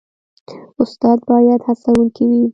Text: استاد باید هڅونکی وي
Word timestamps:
استاد 0.81 1.19
باید 1.29 1.61
هڅونکی 1.67 2.23
وي 2.29 2.41